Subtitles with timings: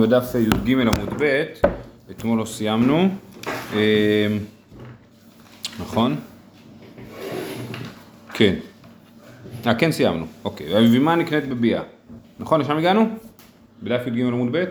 [0.00, 1.44] בדף י"ג עמוד ב',
[2.10, 3.08] אתמול לא סיימנו,
[3.74, 4.26] אה,
[5.80, 6.16] נכון?
[8.32, 8.54] כן.
[9.66, 10.74] אה, כן סיימנו, אוקיי.
[10.74, 11.82] והבימה נקנית בביאה.
[12.38, 13.08] נכון, לשם הגענו?
[13.82, 14.64] בדף י"ג עמוד ב'?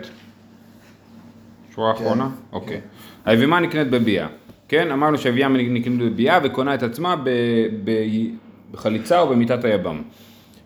[1.74, 2.28] שורה אחרונה?
[2.52, 2.80] אוקיי.
[3.24, 4.26] היבימה נקנית בביאה.
[4.68, 7.16] כן, אמרנו שהיבימה נקנית בביאה וקונה את עצמה
[8.72, 10.02] בחליצה או במיטת היבם.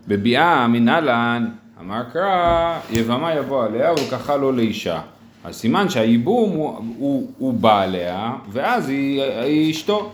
[0.09, 1.49] בביאה מנהלן
[1.81, 5.01] אמר קרא, יבמה יבוא עליה ולקחה לו לאישה.
[5.45, 10.13] אז סימן שהייבום הוא, הוא, הוא בא עליה, ואז היא, היא אשתו.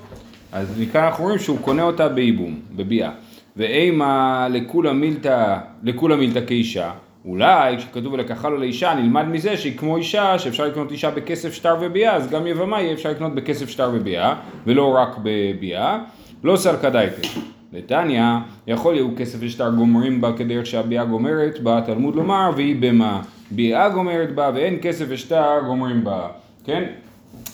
[0.53, 3.11] אז מכאן אנחנו רואים שהוא קונה אותה בייבום, בביאה.
[3.57, 6.91] ואימה לכולה מילתא, לכולה מילתא כאישה,
[7.25, 11.77] אולי כשכתוב ולקחה לו לאישה, נלמד מזה שהיא כמו אישה, שאפשר לקנות אישה בכסף שטר
[11.81, 14.35] וביאה, אז גם יבמה יהיה אפשר לקנות בכסף שטר וביאה,
[14.67, 15.99] ולא רק בביאה.
[16.45, 17.29] לא סלקא דייתא.
[17.73, 18.23] לתניא,
[18.67, 23.89] יכול להיות כסף ושטר גומרים בה כדרך שהביאה גומרת בה, תלמוד לומר, והיא במה ביאה
[23.89, 26.29] גומרת בה, ואין כסף ושטר גומרים בה,
[26.65, 26.85] כן?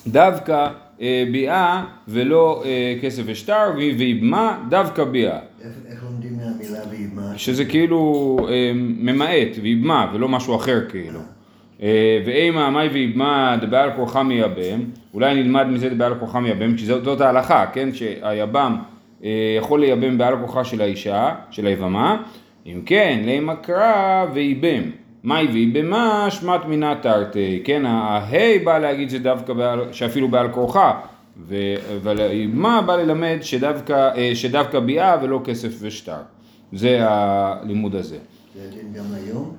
[0.07, 0.69] דווקא
[1.01, 5.39] אה, ביאה ולא אה, כסף ושטר, והיא במה דווקא ביאה.
[5.89, 7.39] איך לומדים מהמילה וימה?
[7.39, 11.21] שזה כאילו אה, ממעט, ויבמה, ולא משהו אחר כאילו.
[12.27, 14.81] ואימה מאי ויבמה דבעל כורחה מייבם,
[15.15, 18.77] אולי נלמד מזה דבעל כורחה מייבם, כי זאת, ההלכה, כן, שהיבם
[19.59, 22.23] יכול לייבם בעל כורחה של האישה, של היבמה,
[22.67, 24.83] אם כן, לימה קרא וייבם.
[25.25, 31.01] מאי ויבמה שמט מינה תרתי, כן, ההי בא להגיד שדווקא בעל, שאפילו בעל כורחה,
[32.03, 36.21] אבל היבמה בא ללמד שדווקא, אה, שדווקא ביאה ולא כסף ושטר.
[36.73, 38.19] זה הלימוד הזה.
[38.55, 39.57] זה הדין גם היום?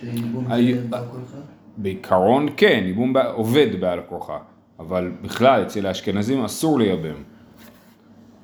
[0.00, 0.46] שייבום
[0.90, 1.36] בא כולך?
[1.76, 4.38] בעיקרון כן, ייבום עובד בעל כורחה,
[4.78, 7.22] אבל בכלל אצל האשכנזים אסור לייבם.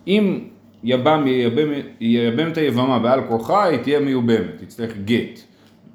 [0.07, 0.41] אם
[0.85, 1.69] יבם ייבם,
[2.01, 5.41] ייבם את היבמה בעל כורחה, היא תהיה מיובמת, תצטרך גט.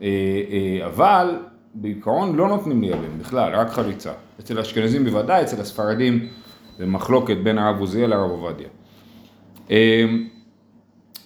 [0.01, 0.07] אה,
[0.51, 1.35] אה, אבל
[1.73, 4.11] בעיקרון לא נותנים לייבם בכלל, רק חליצה.
[4.39, 6.27] אצל האשכנזים בוודאי, אצל הספרדים
[6.77, 8.67] זה מחלוקת בין הרב עוזיאל לרב עובדיה.
[9.71, 10.05] אה,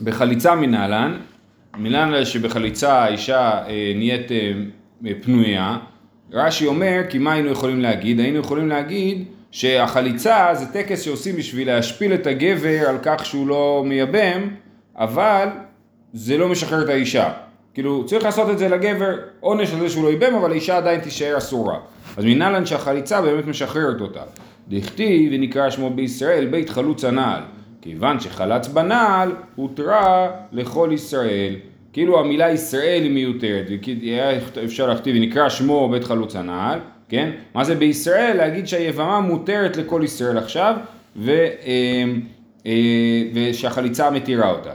[0.02, 1.18] בחליצה מנהלן,
[1.78, 3.59] מנהלן שבחליצה האישה
[3.96, 4.31] נהיית
[5.22, 5.78] פנויה,
[6.31, 8.19] רש"י אומר כי מה היינו יכולים להגיד?
[8.19, 13.84] היינו יכולים להגיד שהחליצה זה טקס שעושים בשביל להשפיל את הגבר על כך שהוא לא
[13.86, 14.48] מייבם,
[14.96, 15.48] אבל
[16.14, 17.32] זה לא משחרר את האישה.
[17.74, 21.00] כאילו צריך לעשות את זה לגבר עונש על זה שהוא לא ייבם, אבל האישה עדיין
[21.00, 21.80] תישאר אסורה.
[22.18, 24.22] אז מנהלן שהחליצה באמת משחררת אותה.
[24.68, 27.42] דכתיב ונקרא שמו בישראל בית חלוץ הנעל.
[27.81, 31.56] כיוון שחלץ בנעל, הותרה לכל ישראל.
[31.94, 34.31] כאילו המילה ישראל היא מיותרת, וכי היה
[34.66, 37.30] אפשר להכתיב ונקרא שמו בית חלוץ הנעל, כן?
[37.56, 38.38] מה זה בישראל?
[38.38, 40.75] להגיד שהיבמה מותרת לכל ישראל עכשיו,
[41.16, 42.03] ו, אה,
[42.66, 42.72] אה,
[43.34, 44.72] ושהחליצה מתירה אותה.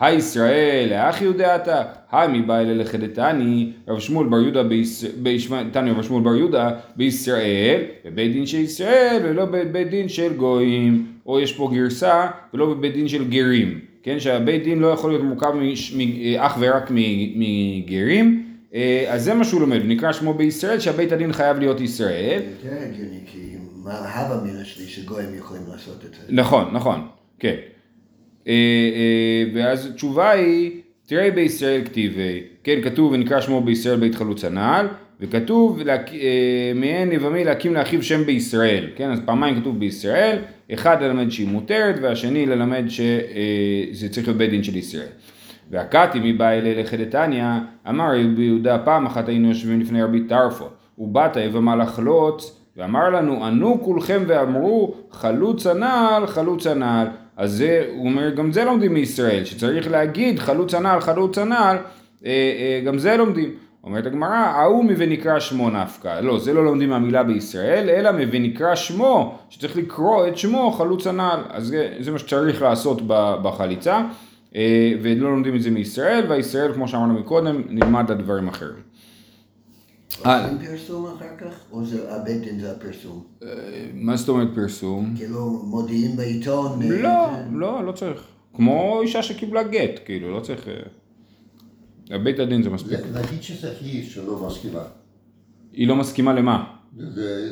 [0.00, 1.22] הישראל, האח
[2.12, 4.62] היי מבא אלה לחדתני, רב שמואל בר יהודה,
[5.72, 11.06] תניא רב שמואל בר יהודה בישראל, בבית דין של ישראל ולא בבית דין של גויים,
[11.26, 15.22] או יש פה גרסה ולא בבית דין של גרים, כן, שהבית דין לא יכול להיות
[15.22, 16.90] מורכב מש- מ- אך ורק
[17.36, 18.45] מגרים, אה,
[19.08, 22.82] אז זה מה שהוא לומד, נקרא שמו בישראל שהבית הדין חייב להיות ישראל, זה יותר
[22.82, 26.20] הגיוני, כי מה הווה מן השליש שגויים יכולים לעשות את זה?
[26.28, 27.00] נכון, נכון,
[27.38, 27.54] כן.
[28.48, 30.70] אה, אה, ואז התשובה היא,
[31.06, 34.86] תראה בישראל כתיבי, כן, כתוב ונקרא שמו בישראל בית חלוץ הנעל,
[35.20, 40.38] וכתוב אה, מעין יבמי להקים לאחיו שם בישראל, כן, אז פעמיים כתוב בישראל,
[40.72, 45.08] אחד ללמד שהיא מותרת, והשני ללמד שזה צריך להיות בית דין של ישראל.
[45.70, 47.46] והקתי מבא אלי לחדתניא,
[47.88, 50.68] אמר רבי יהודה פעם אחת היינו יושבים לפני רבי טרפו,
[50.98, 57.06] ובאת יבמה לחלוץ, ואמר לנו, ענו כולכם ואמרו, חלוץ הנעל, חלוץ הנעל.
[57.36, 61.76] אז זה, הוא אומר, גם זה לומדים מישראל, שצריך להגיד חלוץ הנעל, חלוץ הנעל,
[62.26, 63.50] אה, אה, גם זה לומדים.
[63.84, 66.20] אומרת הגמרא, ההוא מ"ונקרא שמו נפקא.
[66.20, 71.40] לא, זה לא לומדים מהמילה בישראל, אלא מ"ונקרא שמו, שצריך לקרוא את שמו חלוץ הנעל.
[71.50, 73.02] אז זה, זה מה שצריך לעשות
[73.42, 74.00] בחליצה,
[75.02, 78.82] ולא לומדים את זה מישראל, והישראל, כמו שאמרנו מקודם, נלמד על דברים אחרים.
[80.26, 80.44] אה.
[80.44, 81.54] עושים פרסום אחר כך?
[81.72, 83.24] או זה הבית דין זה הפרסום?
[83.42, 83.48] אה,
[83.94, 85.14] מה זאת אומרת פרסום?
[85.16, 86.82] כאילו מודיעים בעיתון?
[86.82, 88.22] אה, לא, לא, לא צריך.
[88.54, 90.68] כמו אישה שקיבלה גט, כאילו, לא צריך...
[92.10, 93.00] אה, בית הדין זה מספיק.
[93.14, 94.82] נגיד שזה היא שלא מסכימה,
[95.72, 96.64] היא לא מסכימה למה?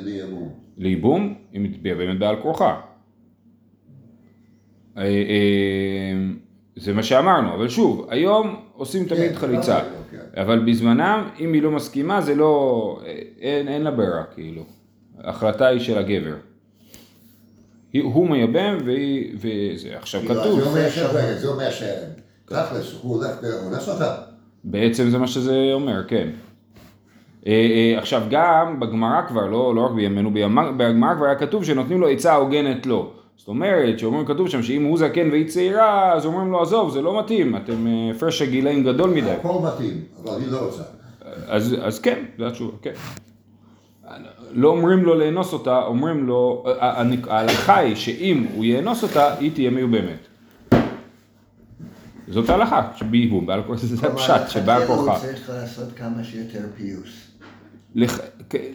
[0.04, 0.48] לאמון.
[0.78, 2.80] לייבום, היא מצביעה באמת בעל כורחה.
[6.76, 9.90] זה מה שאמרנו, אבל שוב, היום עושים תמיד כן, חליצה, אוקיי,
[10.26, 10.42] אוקיי.
[10.42, 13.00] אבל בזמנם, אם היא לא מסכימה, זה לא,
[13.40, 14.62] אין, אין לה ברירה, כאילו.
[15.24, 16.34] ההחלטה היא של הגבר.
[17.92, 20.98] היא- הוא מייבם והיא, וזה, עכשיו כאילו, כתוב, זה אומר ש...
[20.98, 24.14] רגע, זה אומר שתכלס הוא הולך ואונס אותה.
[24.64, 26.28] בעצם זה מה שזה אומר, כן.
[27.46, 31.64] אה, אה, עכשיו גם בגמרא כבר, לא, לא רק בימינו, בימ- בגמרא כבר היה כתוב
[31.64, 33.12] שנותנים לו עצה הוגנת לו.
[33.36, 37.02] זאת אומרת, שאומרים כתוב שם שאם הוא זקן והיא צעירה, אז אומרים לו עזוב, זה
[37.02, 39.30] לא מתאים, אתם אה, הפרש הגילאים גדול מדי.
[39.30, 40.82] הכל מתאים, אבל היא לא רוצה.
[41.46, 42.92] אז, אז כן, זו התשובה, כן.
[44.50, 46.64] לא אומרים לו לאנוס אותה, אומרים לו,
[47.28, 50.28] ההלכה היא שאם הוא יאנוס אותה, היא תהיה מיובמת.
[52.28, 55.18] זאת ההלכה, שבייבום, בעל כורחה זה הפשט, שבעל הוא כורחה.
[55.20, 57.33] צריך לעשות כמה שיותר פיוס.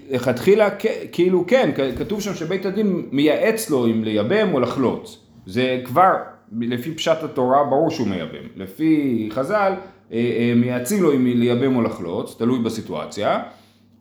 [0.09, 0.69] לכתחילה,
[1.11, 5.17] כאילו כן, כתוב שם שבית הדין מייעץ לו אם לייבם או לחלוץ.
[5.45, 6.13] זה כבר,
[6.51, 8.47] לפי פשט התורה, ברור שהוא מייבם.
[8.55, 9.73] לפי חז"ל,
[10.11, 13.43] אה, אה, מייעצים לו אם לייבם או לחלוץ, תלוי בסיטואציה.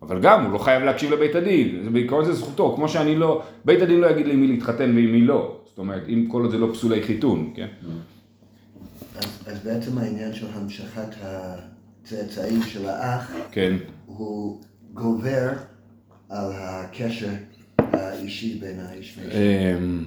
[0.03, 3.82] אבל גם, הוא לא חייב להקשיב לבית הדין, בעיקרון זה זכותו, כמו שאני לא, בית
[3.82, 6.59] הדין לא יגיד לי מי להתחתן ועם מי לא, זאת אומרת, אם כל עוד זה
[6.59, 7.67] לא פסולי חיתון, כן?
[9.17, 13.76] אז, אז בעצם העניין של המשכת הצאצאים של האח כן.
[14.06, 14.61] הוא
[14.99, 15.49] גובר
[16.29, 17.31] על הקשר
[17.79, 19.35] האישי בין האיש והאיש.
[19.35, 20.05] אמ,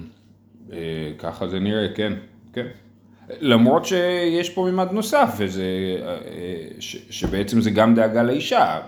[0.74, 2.14] אה, ככה זה נראה, כן,
[2.54, 2.68] כן.
[3.40, 5.64] למרות שיש פה מימד נוסף, וזה,
[6.02, 6.18] אה,
[6.80, 8.80] ש, שבעצם זה גם דאגה לאישה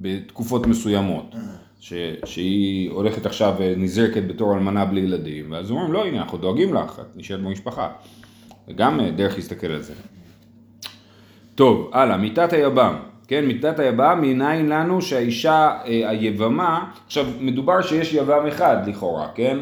[0.00, 1.34] בתקופות מסוימות,
[1.80, 1.92] ש,
[2.24, 7.00] שהיא הולכת עכשיו ונזרקת בתור אלמנה בלי ילדים, ואז אומרים, לא, הנה, אנחנו דואגים לך,
[7.00, 7.92] את נשארת במשפחה.
[8.66, 9.94] זה גם אה, דרך להסתכל על זה.
[11.54, 12.96] טוב, הלאה, מיתת היבם.
[13.28, 19.58] כן, מיתת היבם, מנין לנו שהאישה אה, היבמה, עכשיו מדובר שיש יבם אחד לכאורה, כן?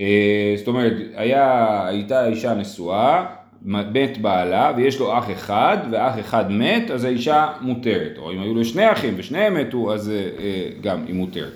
[0.00, 3.24] אה, זאת אומרת, היה, הייתה אישה נשואה,
[3.64, 8.18] מת בעלה, ויש לו אח אחד, ואח אחד מת, אז האישה מותרת.
[8.18, 11.52] או אם היו לו שני אחים ושניהם מתו, אז אה, גם היא מותרת.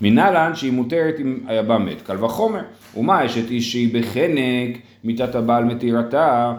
[0.00, 2.60] מנהלן שהיא מותרת אם היבם מת, קל וחומר.
[2.96, 6.52] ומה אשת איש שהיא בחנק, מיתת הבעל מתירתה,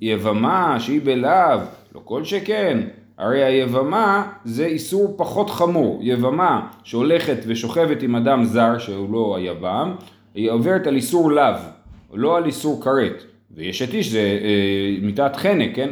[0.00, 1.58] יבמה שהיא בלאו,
[1.94, 2.78] לא כל שכן.
[3.22, 6.00] הרי היבמה זה איסור פחות חמור.
[6.02, 9.94] יבמה שהולכת ושוכבת עם אדם זר שהוא לא היבם,
[10.34, 11.54] היא עוברת על איסור לאו,
[12.14, 13.22] לא על איסור כרת.
[13.56, 15.90] ואשת איש זה אה, מיתת חנק, כן?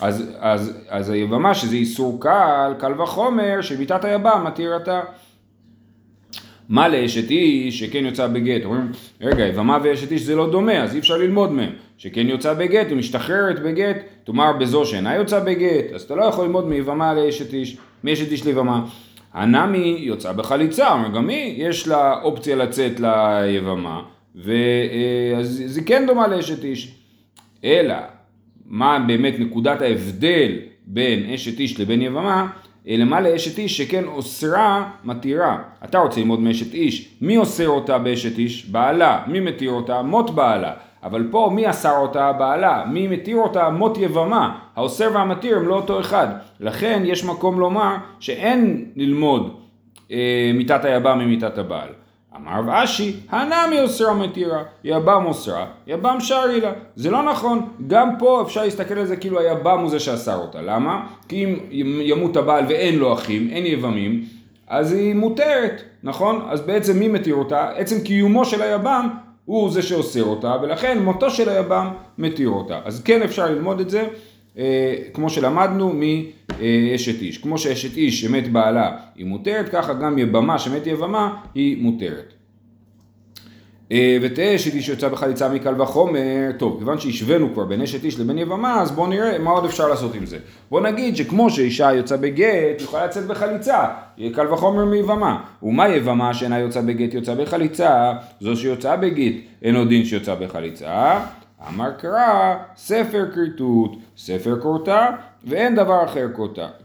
[0.00, 5.00] אז, אז, אז היבמה שזה איסור קל, קל וחומר, שמיתת היבם מתירתה.
[6.68, 8.64] מה לאשת איש שכן יוצא בגט?
[8.64, 11.72] אומרים, רגע, יבמה ואשת איש זה לא דומה, אז אי אפשר ללמוד מהם.
[12.02, 16.44] שכן יוצא בגט, היא משתחררת בגט, תאמר בזו שאינה יוצא בגט, אז אתה לא יכול
[16.44, 18.84] ללמוד מיבמה לאשת איש, מאשת איש ליבמה.
[19.32, 24.02] הנמי יוצא בחליצה, אומר, גם היא, יש לה אופציה לצאת ליבמה,
[24.34, 26.94] ואז זה כן דומה לאשת איש.
[27.64, 27.94] אלא,
[28.66, 30.52] מה באמת נקודת ההבדל
[30.86, 32.46] בין אשת איש לבין יבמה?
[32.88, 35.58] אלא מה לאשת איש שכן אוסרה מתירה.
[35.84, 38.66] אתה רוצה ללמוד מאשת איש, מי אוסר אותה באשת איש?
[38.66, 39.22] בעלה.
[39.26, 40.02] מי מתיר אותה?
[40.02, 40.72] מות בעלה.
[41.02, 42.32] אבל פה מי אסר אותה?
[42.32, 42.84] בעלה.
[42.86, 43.70] מי מתיר אותה?
[43.70, 44.58] מות יבמה.
[44.76, 46.26] האוסר והמתיר הם לא אותו אחד.
[46.60, 49.56] לכן יש מקום לומר שאין ללמוד
[50.10, 51.88] אה, מיתת היבם ממיתת הבעל.
[52.36, 56.72] אמר רב אשי, הנמי אוסרה מתירה, יבם אוסרה, יבם שרי לה.
[56.96, 60.62] זה לא נכון, גם פה אפשר להסתכל על זה כאילו היבם הוא זה שאסר אותה.
[60.62, 61.06] למה?
[61.28, 64.24] כי אם ימות הבעל ואין לו אחים, אין יבמים,
[64.68, 66.46] אז היא מותרת, נכון?
[66.48, 67.68] אז בעצם מי מתיר אותה?
[67.76, 69.08] עצם קיומו של היבם
[69.44, 72.80] הוא זה שאוסר אותה, ולכן מותו של היבם מתיר אותה.
[72.84, 74.08] אז כן אפשר ללמוד את זה.
[74.58, 77.38] אה, כמו שלמדנו מאשת איש.
[77.38, 82.34] כמו שאשת איש שמת בעלה היא מותרת, ככה גם יבמה שמת יבמה היא מותרת.
[83.92, 88.20] אה, ותהא אשת איש שיוצא בחליצה מקל וחומר, טוב, כיוון שהשווינו כבר בין אשת איש
[88.20, 90.38] לבין יבמה, אז בואו נראה מה עוד אפשר לעשות עם זה.
[90.70, 93.84] בואו נגיד שכמו שאישה יוצאה בגט, היא יכולה לצאת בחליצה,
[94.34, 95.40] קל וחומר מיבמה.
[95.62, 98.12] ומה יבמה שאינה יוצאה בגט יוצאה בחליצה?
[98.40, 101.20] זו שיוצאה בגט, אין עוד דין שיוצאה בחליצה.
[101.68, 105.06] אמר קרא, ספר כריתות, ספר כורתה,
[105.44, 106.26] ואין דבר אחר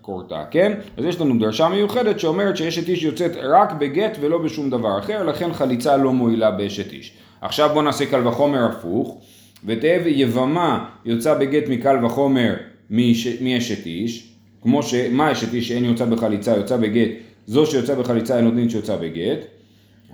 [0.01, 0.73] כורתה, כן?
[0.97, 5.23] אז יש לנו דרשה מיוחדת שאומרת שאשת איש יוצאת רק בגט ולא בשום דבר אחר,
[5.23, 7.17] לכן חליצה לא מועילה באשת איש.
[7.41, 9.21] עכשיו בואו נעשה קל וחומר הפוך,
[9.65, 12.53] ותהא יבמה יוצא בגט מקל וחומר
[12.89, 17.09] מאש- מאשת איש, כמו שמה אשת איש שאין יוצא בחליצה יוצא בגט,
[17.47, 19.39] זו שיוצא בחליצה אין עוד שיוצא בגט.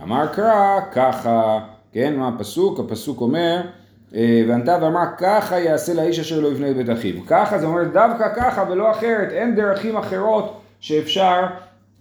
[0.03, 1.60] אמר קרא ככה,
[1.93, 2.79] כן, מה הפסוק?
[2.79, 3.62] הפסוק אומר
[4.48, 7.25] וענתה ואמרה ככה יעשה לאיש אשר לא יבנה את בית אחיו.
[7.25, 11.46] ככה זה אומר דווקא ככה ולא אחרת, אין דרכים אחרות שאפשר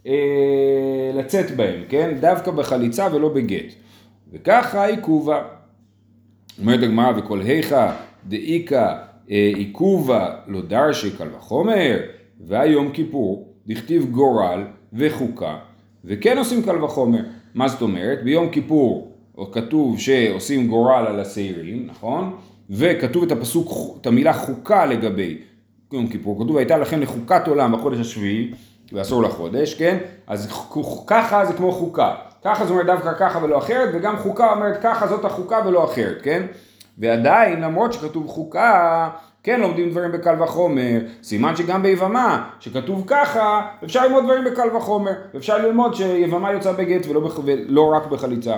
[0.07, 2.15] אה, לצאת בהן, כן?
[2.21, 3.73] דווקא בחליצה ולא בגט.
[4.33, 5.43] וככה עיכובה.
[6.61, 7.93] אומרת הגמרא וכל היכא
[8.29, 8.97] דאיכא
[9.31, 12.01] אה, עיכובה לא דרשי קל וחומר
[12.41, 15.57] והיום כיפור דכתיב גורל וחוקה
[16.05, 17.21] וכן עושים קל וחומר.
[17.55, 18.25] מה זאת אומרת?
[18.25, 19.12] ביום כיפור
[19.53, 22.37] כתוב שעושים גורל על השעירים, נכון?
[22.71, 25.39] וכתוב את הפסוק, את המילה חוקה לגבי
[25.93, 28.51] יום כיפור, כתוב הייתה לכם לחוקת עולם בחודש השביעי,
[28.93, 29.99] ואסור לחודש, כן?
[30.27, 30.49] אז
[31.07, 32.15] ככה זה כמו חוקה.
[32.45, 36.23] ככה זה אומר דווקא ככה ולא אחרת, וגם חוקה אומרת ככה זאת החוקה ולא אחרת,
[36.23, 36.43] כן?
[36.99, 39.09] ועדיין, למרות שכתוב חוקה,
[39.43, 45.13] כן לומדים דברים בקל וחומר, סימן שגם ביבמה, שכתוב ככה, אפשר ללמוד דברים בקל וחומר,
[45.37, 47.39] אפשר ללמוד שיבמה יוצאה בגט ולא, בח...
[47.45, 48.57] ולא רק בחליצה.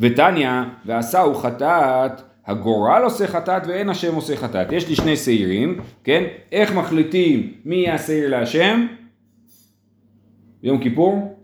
[0.00, 0.50] ותניא,
[0.86, 4.72] ועשהו חטאת, הגורל עושה חטאת ואין השם עושה חטאת.
[4.72, 6.24] יש לי שני שעירים, כן?
[6.52, 8.86] איך מחליטים מי יהיה השעיר להשם?
[10.62, 11.38] יום כיפור?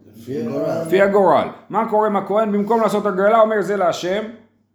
[0.87, 1.49] לפי הגורל.
[1.71, 2.53] מה קורה עם הכהן?
[2.53, 4.23] במקום לעשות הגרלה אומר זה להשם,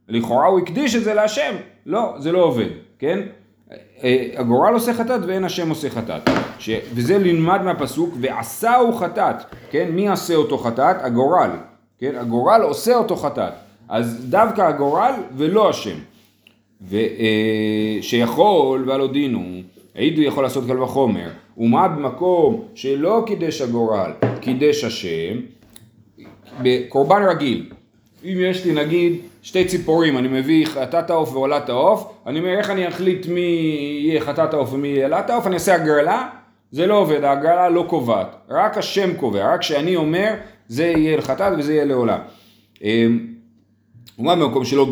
[0.07, 1.55] לכאורה הוא הקדיש את זה להשם.
[1.85, 2.69] לא, זה לא עובד,
[2.99, 3.19] כן?
[4.03, 6.29] אה, הגורל עושה חטאת ואין השם עושה חטאת.
[6.59, 6.69] ש...
[6.93, 9.35] וזה נלמד מהפסוק, ועשהו חטאת,
[9.69, 9.89] כן?
[9.91, 10.95] מי עשה אותו חטאת?
[10.99, 11.49] הגורל,
[11.99, 12.15] כן?
[12.15, 13.53] הגורל עושה אותו חטאת.
[13.89, 15.97] אז דווקא הגורל ולא השם.
[16.89, 19.43] ושיכול ועל הודינו,
[19.95, 25.37] העידו יכול לעשות קל וחומר, ומה במקום שלא קידש הגורל, קידש השם,
[26.61, 27.69] בקורבן רגיל.
[28.23, 32.69] אם יש לי נגיד שתי ציפורים, אני מביא חטאת העוף ועולת העוף, אני אומר איך
[32.69, 33.41] אני אחליט מי
[34.03, 36.29] יהיה חטאת העוף ומי יהיה עולת העוף, אני אעשה הגרלה,
[36.71, 40.33] זה לא עובד, ההגרלה לא קובעת, רק השם קובע, רק שאני אומר
[40.67, 42.19] זה יהיה לחטאת וזה יהיה לעולה.
[44.19, 44.89] ומה במקום שלא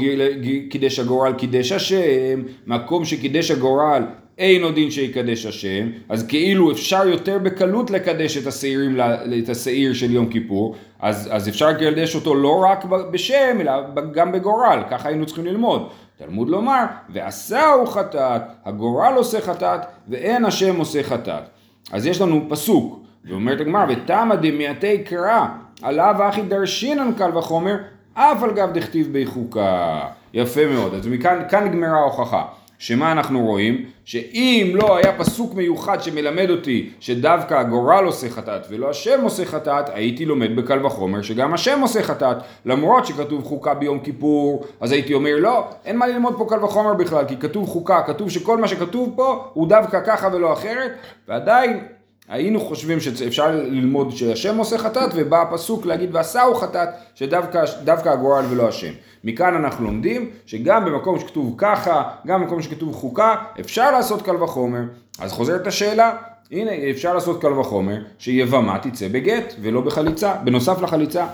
[0.70, 4.04] קידש הגורל קידש השם, מקום שקידש הגורל
[4.38, 9.00] אין עוד דין שיקדש השם, אז כאילו אפשר יותר בקלות לקדש את השעירים,
[9.44, 13.72] את השעיר של יום כיפור, אז, אז אפשר לקדש אותו לא רק בשם, אלא
[14.14, 15.90] גם בגורל, ככה היינו צריכים ללמוד.
[16.18, 21.44] תלמוד לומר, ועשהו חטאת, הגורל עושה חטאת, ואין השם עושה חטאת.
[21.92, 25.46] אז יש לנו פסוק, ואומרת הגמרא, ותמא דמייתי קרא,
[25.82, 27.76] עליו אחי דרשינן קל וחומר,
[28.20, 30.00] אף על גב דכתיב בחוקה.
[30.34, 32.46] יפה מאוד, אז מכאן כאן נגמרה ההוכחה.
[32.80, 33.86] שמה אנחנו רואים?
[34.06, 39.90] שאם לא היה פסוק מיוחד שמלמד אותי שדווקא הגורל עושה חטאת ולא השם עושה חטאת,
[39.94, 42.38] הייתי לומד בקל וחומר שגם השם עושה חטאת.
[42.66, 46.94] למרות שכתוב חוקה ביום כיפור, אז הייתי אומר לא, אין מה ללמוד פה קל וחומר
[46.94, 50.92] בכלל, כי כתוב חוקה, כתוב שכל מה שכתוב פה הוא דווקא ככה ולא אחרת,
[51.28, 51.80] ועדיין
[52.28, 58.68] היינו חושבים שאפשר ללמוד שהשם עושה חטאת ובא הפסוק להגיד ועשהו חטאת שדווקא הגורל ולא
[58.68, 58.92] השם.
[59.24, 64.82] מכאן אנחנו לומדים שגם במקום שכתוב ככה, גם במקום שכתוב חוקה, אפשר לעשות קל וחומר.
[65.20, 66.18] אז חוזרת השאלה,
[66.52, 71.26] הנה אפשר לעשות קל וחומר שיבמה תצא בגט ולא בחליצה, בנוסף לחליצה.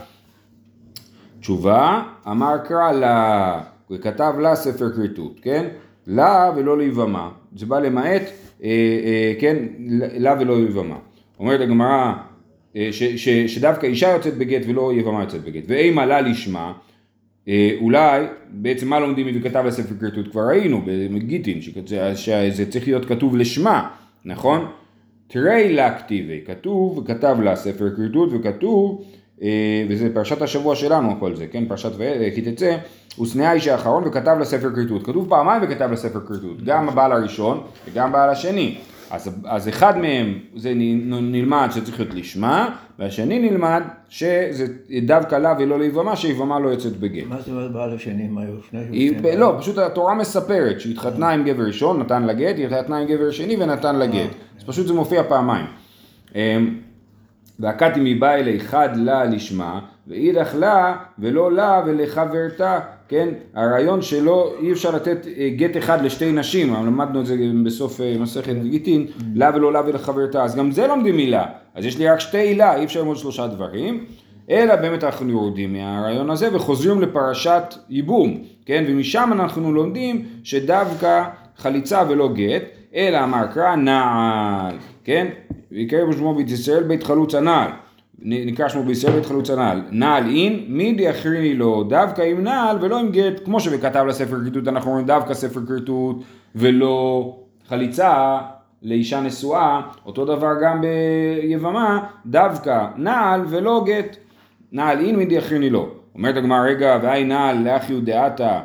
[1.39, 3.59] תשובה, אמר קרא לה,
[3.91, 5.67] וכתב לה ספר כריתות, כן?
[6.07, 8.21] לה ולא ליבמה, זה בא למעט
[9.39, 9.57] כן,
[9.97, 10.97] לה ולא יבמה.
[11.39, 12.13] אומרת הגמרא
[12.75, 12.89] אה,
[13.47, 15.63] שדווקא אישה יוצאת בגט ולא יבמה יוצאת בגט.
[15.67, 16.73] ואימה לה לשמה,
[17.81, 20.27] אולי, בעצם מה לומדים מכתב לספר כרטות?
[20.27, 20.81] כבר ראינו
[21.15, 23.89] בגיטין, שזה צריך להיות כתוב לשמה,
[24.25, 24.65] נכון?
[25.27, 29.05] תראי לה כתיבי, כתוב, כתב לה ספר כרטות וכתוב
[29.89, 31.91] וזה פרשת השבוע שלנו הכל זה, כן, פרשת
[32.35, 32.77] כי תצא,
[33.21, 35.05] ושנאה האיש האחרון וכתב לספר כריתות.
[35.05, 38.75] כתוב פעמיים וכתב לספר כריתות, גם הבעל הראשון וגם הבעל השני.
[39.11, 40.73] אז, אז אחד מהם זה
[41.21, 44.65] נלמד שצריך להיות לשמה, והשני נלמד שזה
[45.01, 47.23] דווקא לה ולא ליבמה, שיבמה לא יוצאת בגט.
[47.27, 48.27] מה זאת אומרת בעל השני?
[48.27, 52.57] מה היו שני לא, פשוט התורה מספרת שהיא התחתנה עם גבר ראשון, נתן לה גט,
[52.57, 54.29] היא התחתנה עם גבר שני ונתן לה גט.
[54.57, 55.65] אז פשוט זה מופיע פעמיים.
[57.59, 63.29] והכתי מבא אלי חד לה לשמה, ואידך לה ולא לה ולחברתה, כן?
[63.53, 68.15] הרעיון שלא, אי אפשר לתת אה, גט אחד לשתי נשים, למדנו את זה בסוף אה,
[68.19, 71.45] מסכת גיטין, לה ולא לה ולחברתה, אז גם זה לומדים מילה,
[71.75, 74.05] אז יש לי רק שתי עילה, אי אפשר ללמוד שלושה דברים,
[74.49, 78.83] אלא באמת אנחנו יורדים מהרעיון הזה וחוזרים לפרשת ייבום, כן?
[78.87, 81.23] ומשם אנחנו לומדים שדווקא
[81.57, 82.63] חליצה ולא גט,
[82.95, 85.27] אלא אמר קרא נעל, כן?
[85.71, 87.71] ויקרא בשמו בית ישראל בית חלוץ הנעל.
[88.25, 89.81] נקרא שמו בישראל בית חלוץ הנעל.
[89.91, 94.67] נעל אין, מידי אחריני לו, דווקא עם נעל ולא עם גט, כמו שכתב לספר כריתות,
[94.67, 96.23] אנחנו רואים דווקא ספר כריתות
[96.55, 98.37] ולא חליצה
[98.83, 104.17] לאישה נשואה, אותו דבר גם ביבמה, דווקא נעל ולא גט.
[104.71, 105.89] נעל אין מידי אחריני לו.
[106.15, 108.61] אומרת הגמרא, רגע, והי נעל לאחיו דעתה,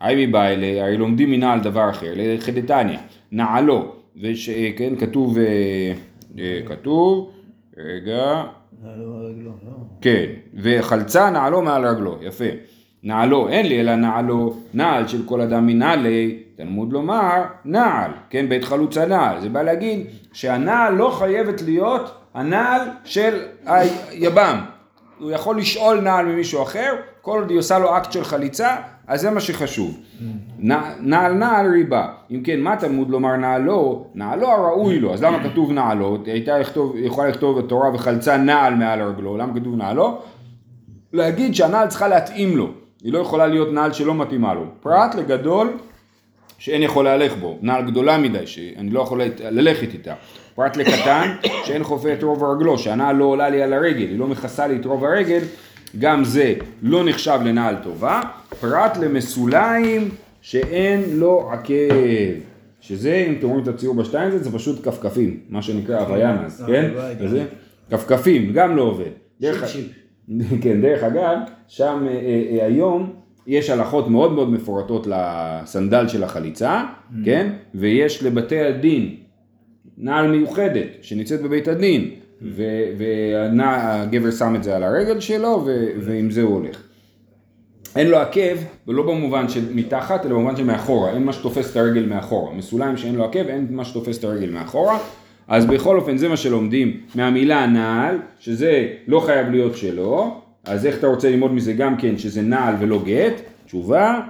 [0.00, 2.98] היי מבעילי, הרי לומדים מנעל דבר אחר, לחדתניא,
[3.34, 5.38] נעלו, וכן, כתוב
[6.66, 7.30] כתוב,
[7.78, 8.44] רגע,
[10.00, 12.44] כן, וחלצה נעלו מעל רגלו, יפה.
[13.02, 18.64] נעלו, אין לי אלא נעלו, נעל של כל אדם מנעלי, תלמוד לומר, נעל, כן, בית
[18.64, 19.40] חלוצה נעל.
[19.40, 23.34] זה בא להגיד שהנעל לא חייבת להיות הנעל של
[23.66, 24.58] היבם.
[25.18, 26.92] הוא יכול לשאול נעל ממישהו אחר,
[27.22, 29.98] כל עוד היא עושה לו אקט של חליצה, אז זה מה שחשוב.
[30.58, 32.08] נע- נעל נעל ריבה.
[32.30, 34.06] אם כן, מה תלמוד לומר נעלו?
[34.14, 35.14] נעלו הראוי לו.
[35.14, 36.18] אז למה כתוב נעלו?
[36.26, 39.36] הייתה לכתוב, יכולה לכתוב בתורה וחלצה נעל מעל רגלו.
[39.36, 40.18] למה כתוב נעלו?
[41.12, 42.68] להגיד שהנעל צריכה להתאים לו.
[43.02, 44.64] היא לא יכולה להיות נעל שלא מתאימה לו.
[44.80, 45.72] פרט לגדול
[46.64, 50.14] שאין יכול להלך בו, נעל גדולה מדי, שאני לא יכול ללכת איתה.
[50.54, 54.26] פרט לקטן, שאין חופה את רוב רגלו, שהנעל לא עולה לי על הרגל, היא לא
[54.26, 55.40] מכסה לי את רוב הרגל,
[55.98, 58.20] גם זה לא נחשב לנעל טובה.
[58.60, 60.08] פרט למסוליים
[60.40, 61.94] שאין לו עקב.
[62.80, 66.90] שזה, אם אתם רואים את הציור בשטיינזט, זה פשוט כפכפים, מה שנקרא הוויאנס, אה, כן?
[67.20, 67.44] וזה,
[67.90, 69.10] כפכפים, גם לא עובד.
[69.40, 69.64] דרך.
[70.62, 71.36] כן, דרך אגב,
[71.68, 76.84] שם אה, אה, היום יש הלכות מאוד מאוד מפורטות לסנדל של החליצה,
[77.24, 77.52] כן?
[77.74, 79.16] ויש לבתי הדין
[79.98, 82.10] נעל מיוחדת שנמצאת בבית הדין,
[82.42, 86.82] והגבר שם את זה על הרגל שלו, ו- ועם זה הוא הולך.
[87.96, 88.56] אין לו עקב,
[88.88, 92.54] ולא במובן של מתחת, אלא במובן של מאחורה, אין מה שתופס את הרגל מאחורה.
[92.54, 94.98] מסוליים שאין לו עקב, אין מה שתופס את הרגל מאחורה.
[95.48, 100.98] אז בכל אופן זה מה שלומדים מהמילה נעל, שזה לא חייב להיות שלו, אז איך
[100.98, 103.40] אתה רוצה ללמוד מזה גם כן שזה נעל ולא גט?
[103.66, 104.20] תשובה,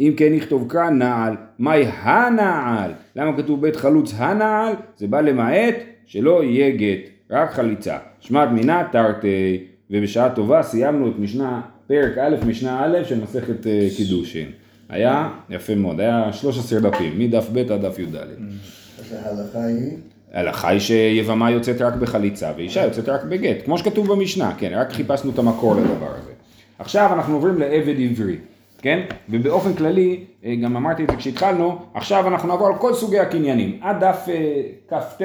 [0.00, 2.90] אם כן נכתוב כאן נעל, מהי הנעל?
[3.16, 4.72] למה כתוב בית חלוץ הנעל?
[4.96, 5.74] זה בא למעט
[6.06, 7.98] שלא יהיה גט, רק חליצה.
[8.20, 13.88] שמעת מינה תרתי, ובשעה טובה סיימנו את משנה, פרק א', משנה א' של מסכת אה,
[13.96, 14.48] קידושין.
[14.88, 18.14] היה יפה מאוד, היה 13 דפים, מדף ב' עד דף י"ד.
[18.16, 19.96] אז ההלכה היא,
[20.34, 24.92] ההלכה היא שיבמה יוצאת רק בחליצה ואישה יוצאת רק בגט, כמו שכתוב במשנה, כן, רק
[24.92, 26.30] חיפשנו את המקור לדבר הזה.
[26.78, 28.36] עכשיו אנחנו עוברים לעבד עברי,
[28.78, 29.00] כן?
[29.28, 33.78] ובאופן כללי, אה, גם אמרתי את זה כשהתחלנו, עכשיו אנחנו נעבור על כל סוגי הקניינים.
[33.82, 35.22] עד דף אה, כ"ט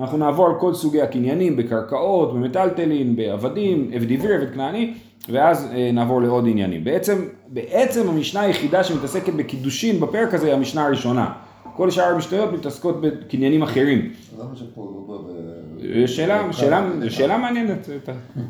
[0.00, 4.94] אנחנו נעבור על כל סוגי הקניינים, בקרקעות, במטלטלין, בעבדים, עבד עברי, עבד כנעני,
[5.28, 6.84] ואז אה, נעבור לעוד עניינים.
[6.84, 11.32] בעצם, בעצם המשנה היחידה שמתעסקת בקידושין בפרק הזה היא המשנה הראשונה.
[11.78, 14.12] כל שאר המשניות מתעסקות בקניינים אחרים.
[14.38, 16.06] לא ב...
[16.06, 17.88] שאלה, שאלה, שאלה מעניינת,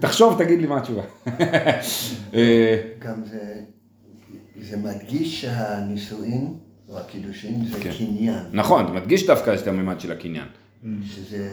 [0.01, 1.03] תחשוב, תגיד לי מה התשובה.
[2.35, 3.55] אה, גם זה,
[4.61, 6.55] זה מדגיש שהנישואין,
[6.89, 7.91] או הקידושין, זה כן.
[7.99, 10.47] קניין, נכון, אתה מדגיש דווקא את הממד של הקניין.
[11.05, 11.51] שזה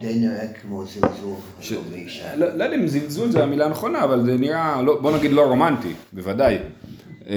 [0.00, 1.72] די נראה כמו זלזול ש-.
[2.36, 5.42] לא לא יודע אם זלזול זה המילה הנכונה, אבל זה נראה, לא- בוא נגיד לא
[5.42, 6.58] רומנטי, בוודאי.
[7.28, 7.36] אה,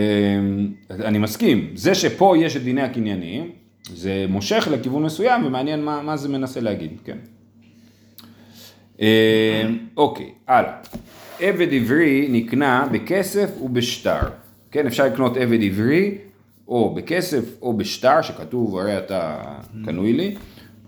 [0.89, 3.51] אני מסכים, זה שפה יש את דיני הקניינים,
[3.93, 7.17] זה מושך לכיוון מסוים ומעניין מה מה זה מנסה להגיד, כן.
[9.01, 10.77] אה, אוקיי, הלאה.
[11.39, 14.19] עבד עברי נקנה בכסף ובשטר.
[14.71, 16.17] כן, אפשר לקנות עבד עברי
[16.67, 19.41] או בכסף או בשטר, שכתוב הרי אתה
[19.85, 20.35] קנוי לי,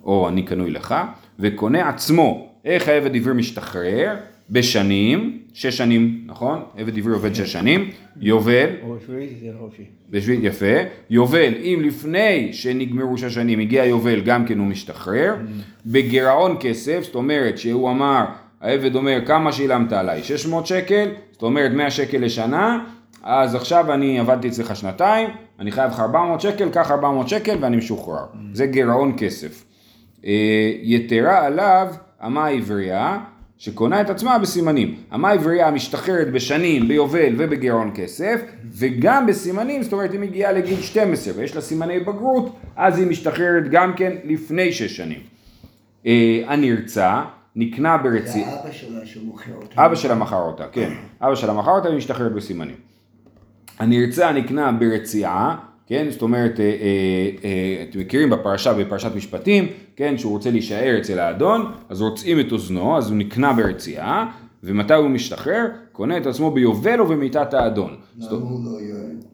[0.03, 0.95] או אני קנוי לך,
[1.39, 2.49] וקונה עצמו.
[2.65, 4.15] איך העבד עברי משתחרר?
[4.49, 6.61] בשנים, שש שנים, נכון?
[6.77, 7.89] עבד עברי עובד שש שנים,
[8.21, 8.69] יובל.
[10.09, 10.75] בשביל, יפה,
[11.09, 15.35] יובל, אם לפני שנגמרו שש שנים הגיע יובל, גם כן הוא משתחרר,
[15.85, 18.25] בגירעון כסף, זאת אומרת שהוא אמר,
[18.61, 20.23] העבד אומר, כמה שילמת עליי?
[20.23, 22.85] 600 שקל, זאת אומרת 100 שקל לשנה,
[23.23, 25.29] אז עכשיו אני עבדתי אצלך שנתיים,
[25.59, 28.25] אני חייב לך 400 שקל, קח 400 שקל ואני משוחרר.
[28.53, 29.65] זה גירעון כסף.
[30.25, 31.87] אה, יתרה עליו
[32.25, 33.17] אמה עברייה,
[33.57, 34.95] שקונה את עצמה בסימנים.
[35.13, 38.41] אמה עברייה משתחררת בשנים, ביובל ובגירעון כסף,
[38.71, 43.69] וגם בסימנים, זאת אומרת, היא מגיעה לגיל 12 ויש לה סימני בגרות, אז היא משתחררת
[43.71, 45.19] גם כן לפני שש שנים.
[46.05, 47.21] אה, הנרצע
[47.55, 48.47] נקנה זה ברציע...
[48.47, 49.85] האבא שלה שמוכר אותה.
[49.85, 50.93] אבא שלה מכר אותה, כן.
[51.21, 52.75] אבא שלה מכר אותה והיא משתחררת בסימנים.
[53.79, 55.55] הנרצע נקנה ברציעה,
[55.87, 56.71] כן, זאת אומרת, אה, אה,
[57.43, 62.51] אה, אתם מכירים בפרשה, בפרשת משפטים, כן, שהוא רוצה להישאר אצל האדון, אז רוצים את
[62.51, 64.31] אוזנו, אז הוא נקנה ברציעה,
[64.63, 65.65] ומתי הוא משתחרר?
[65.91, 67.95] קונה את עצמו ביובל ובמיתת האדון.
[68.17, 68.79] זאת למה הוא לא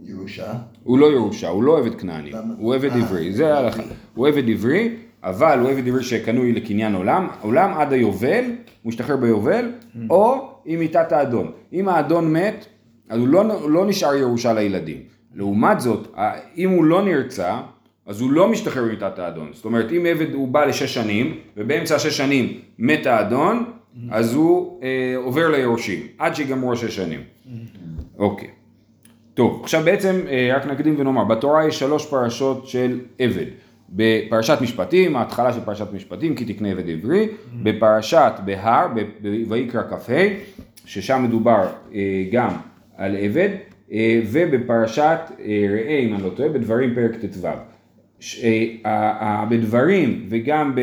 [0.05, 0.53] ירושה?
[0.83, 2.31] הוא לא ירושה, הוא לא עבד כנעני?
[2.57, 3.83] הוא עבד אה, עברי, זה ההלכה.
[4.15, 9.17] הוא עבד עברי, אבל הוא עבד עברי שקנוי לקניין עולם, עולם עד היובל, הוא משתחרר
[9.17, 9.71] ביובל,
[10.09, 11.51] או עם מיתת האדון.
[11.73, 12.65] אם האדון מת,
[13.09, 15.12] אז הוא לא, לא נשאר ירושה לילדים.
[15.35, 16.15] לעומת זאת,
[16.57, 17.59] אם הוא לא נרצע,
[18.05, 19.49] אז הוא לא משתחרר ממיתת האדון.
[19.53, 23.65] זאת אומרת, אם עבד הוא בא לשש שנים, ובאמצע השש שנים מת האדון,
[24.11, 27.19] אז הוא אה, עובר ליורשים, עד שיגמרו השש שנים.
[28.17, 28.47] אוקיי.
[29.33, 33.45] טוב, עכשיו בעצם אה, רק נקדים ונאמר, בתורה יש שלוש פרשות של עבד.
[33.89, 37.27] בפרשת משפטים, ההתחלה של פרשת משפטים, כי תקנה עבד עברי,
[37.63, 40.27] בפרשת בהר, ב- ב- ויקרא כ"ה,
[40.85, 41.99] ששם מדובר אה,
[42.31, 42.49] גם
[42.97, 43.49] על עבד,
[44.31, 47.47] ובפרשת אה, ראה, אם אני לא טועה, בדברים פרק ט"ו.
[48.85, 50.75] אה, בדברים וגם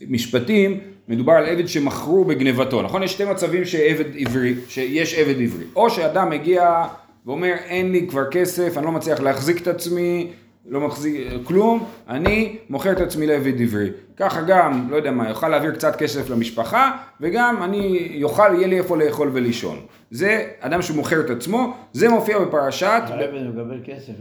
[0.00, 3.02] במשפטים מדובר על עבד שמכרו בגנבתו, נכון?
[3.02, 5.64] יש שתי מצבים שעבד עברי, שיש עבד עברי.
[5.76, 6.84] או שאדם מגיע
[7.26, 10.30] ואומר אין לי כבר כסף, אני לא מצליח להחזיק את עצמי,
[10.66, 13.90] לא מחזיק כלום, אני מוכר את עצמי לעבד עברי.
[14.16, 18.78] ככה גם, לא יודע מה, יוכל להעביר קצת כסף למשפחה, וגם אני יוכל, יהיה לי
[18.78, 19.78] איפה לאכול ולישון.
[20.10, 23.02] זה אדם שמוכר את עצמו, זה מופיע בפרשת...
[23.08, 24.12] העבד מקבל כסף?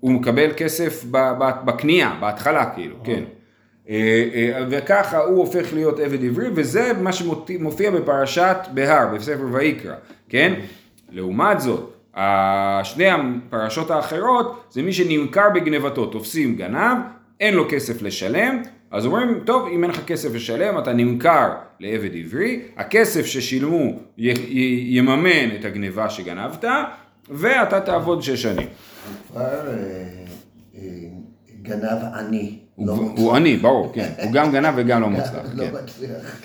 [0.00, 1.04] הוא מקבל כסף
[1.64, 3.24] בקנייה, בהתחלה כאילו, כן.
[3.88, 9.94] אה, אה, וככה הוא הופך להיות עבד עברי, וזה מה שמופיע בפרשת בהר, בספר ויקרא,
[10.28, 10.54] כן?
[11.10, 11.93] לעומת זאת,
[12.84, 16.96] שני הפרשות האחרות זה מי שנמכר בגנבתו, תופסים גנב,
[17.40, 21.48] אין לו כסף לשלם, אז אומרים, טוב, אם אין לך כסף לשלם, אתה נמכר
[21.80, 23.76] לעבד עברי, הכסף ששילמו
[24.18, 26.64] י- י- יממן את הגניבה שגנבת,
[27.30, 28.66] ואתה תעבוד שש שנים.
[29.36, 30.80] אה, אה,
[31.62, 31.82] גנב
[32.18, 32.58] עני.
[32.78, 34.08] לא הוא, עני, ברור, כן.
[34.24, 35.70] הוא גם גנב וגם לא מוצלח, לא כן.
[35.84, 36.40] מצליח.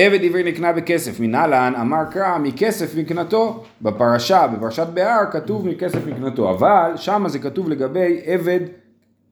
[0.00, 3.64] עבד עברי נקנה בכסף מנהלן, אמר קרא מכסף מקנתו.
[3.82, 8.60] בפרשה, בפרשת בהר, כתוב מכסף מקנתו, אבל שם זה כתוב לגבי עבד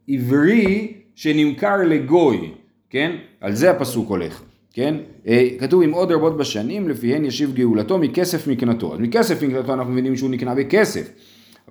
[0.08, 2.50] עברי שנמכר לגוי,
[2.90, 3.12] כן?
[3.40, 4.94] על זה הפסוק הולך, כן?
[5.28, 8.94] אה, כתוב עם עוד רבות בשנים, לפיהן ישיב גאולתו מכסף מקנתו.
[8.94, 11.08] אז מכסף מקנתו אנחנו מבינים שהוא נקנה בכסף.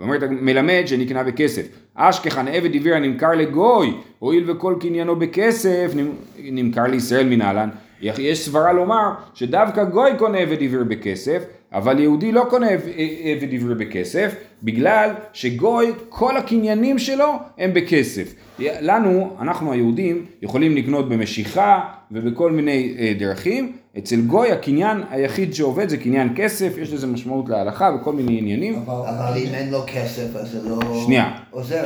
[0.02, 1.68] אומרת מלמד שנקנה בכסף.
[1.96, 7.70] אשכחן עבד עברי הנמכר לגוי, הואיל וכל קניינו בכסף, נמ- נמכר לישראל מנהלן.
[8.02, 12.82] יש סברה לומר שדווקא גוי קונה עבד עברי בכסף, אבל יהודי לא קונה עב-
[13.24, 17.26] עבד עברי בכסף, בגלל שגוי, כל הקניינים שלו
[17.58, 18.34] הם בכסף.
[18.60, 21.80] לנו, אנחנו היהודים, יכולים לקנות במשיכה
[22.12, 23.72] ובכל מיני אה, דרכים.
[23.98, 28.84] אצל גוי הקניין היחיד שעובד זה קניין כסף, יש לזה משמעות להלכה וכל מיני עניינים.
[28.88, 31.32] אבל אם אין לו כסף, אז זה לא שנייה.
[31.52, 31.86] עוזר.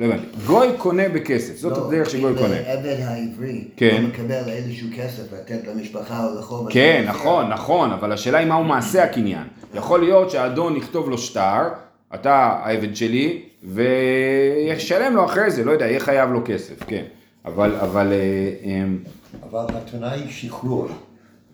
[0.00, 0.26] לא הבנתי.
[0.46, 2.56] גוי קונה בכסף, זאת לא, הדרך שגוי קונה.
[2.56, 4.02] עבד העברי כן.
[4.02, 6.72] לא מקבל איזשהו כסף לתת למשפחה או לחוב.
[6.72, 9.42] כן, זה- נכון, נכון, אבל השאלה היא מהו מעשה הקניין.
[9.74, 11.62] יכול להיות שהאדון יכתוב לו שטר,
[12.14, 17.04] אתה העבד שלי, וישלם לו אחרי זה, לא יודע, יהיה חייב לו כסף, כן.
[17.44, 18.18] אבל, אבל, אה,
[18.70, 18.98] אמ,
[19.50, 20.88] אבל התנאי שחרור.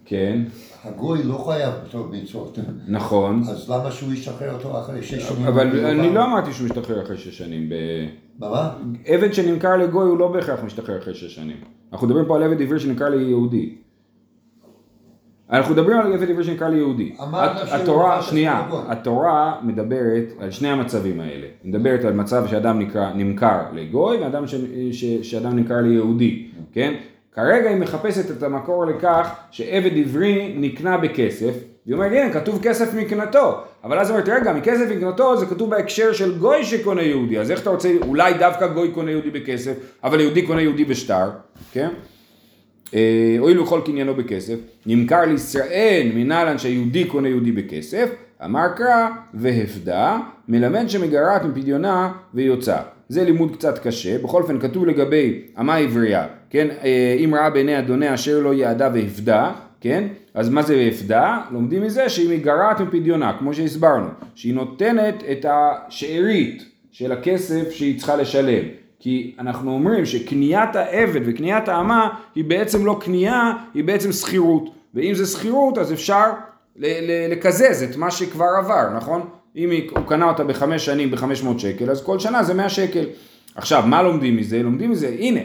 [0.04, 0.38] כן,
[0.86, 2.58] הגוי לא חייב בתור ביצות.
[2.88, 3.42] נכון.
[3.50, 5.46] אז למה שהוא ישחרר אותו אחרי שש שנים?
[5.46, 7.68] אבל אני לא אמרתי שהוא משתחרר אחרי שש שנים.
[7.68, 8.06] ב-
[8.38, 8.70] מה?
[9.06, 11.56] עבד שנמכר לגוי הוא לא בהכרח משתחרר אחרי שש שנים.
[11.92, 13.74] אנחנו מדברים פה על עבד עברי שנמכר ליהודי.
[15.50, 17.16] אנחנו מדברים על עבד עברי שנמכר ליהודי.
[17.72, 18.68] התורה, שנייה.
[18.88, 21.46] התורה מדברת על שני המצבים האלה.
[21.62, 24.54] היא מדברת על מצב שאדם נקרא, נמכר לגוי ואדם ש,
[24.92, 26.94] ש, שאדם נמכר ליהודי, כן?
[27.36, 31.54] כרגע היא מחפשת את המקור לכך שעבד עברי נקנה בכסף,
[31.86, 35.70] והיא אומרת, הנה, כתוב כסף מקנתו, אבל אז היא אומרת, רגע, מכסף מקנתו זה כתוב
[35.70, 39.72] בהקשר של גוי שקונה יהודי, אז איך אתה רוצה, אולי דווקא גוי קונה יהודי בכסף,
[40.04, 41.30] אבל יהודי קונה יהודי בשטר,
[41.72, 41.88] כן?
[42.94, 48.10] אה, הואיל וכל קניינו בכסף, נמכר לישראל מנהלן שהיהודי קונה יהודי בכסף,
[48.44, 50.18] אמר קרא והפדה,
[50.48, 52.76] מלמד שמגרעת מפדיונה ויוצא.
[53.08, 57.78] זה לימוד קצת קשה, בכל אופן כתוב לגבי אמה עברייה, כן, אה, אם ראה בעיני
[57.78, 61.38] אדוניה אשר לא יעדה והפדה, כן, אז מה זה והפדה?
[61.50, 68.16] לומדים מזה שהיא מגרעת מפדיונה, כמו שהסברנו, שהיא נותנת את השארית של הכסף שהיא צריכה
[68.16, 68.64] לשלם.
[69.00, 74.70] כי אנחנו אומרים שקניית העבד וקניית האמה היא בעצם לא קנייה, היא בעצם שכירות.
[74.94, 76.24] ואם זה שכירות אז אפשר
[77.30, 79.28] לקזז את מה שכבר עבר, נכון?
[79.56, 83.04] אם הוא קנה אותה בחמש שנים בחמש מאות שקל, אז כל שנה זה מאה שקל.
[83.54, 84.62] עכשיו, מה לומדים מזה?
[84.62, 85.40] לומדים מזה, הנה,